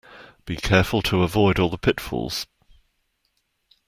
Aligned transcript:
Be 0.45 0.55
careful 0.55 1.03
to 1.03 1.21
avoid 1.21 1.59
all 1.59 1.69
the 1.69 1.77
pitfalls. 1.77 2.47